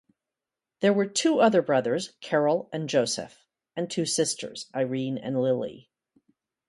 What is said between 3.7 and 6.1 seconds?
and two sisters, Irene and Lily.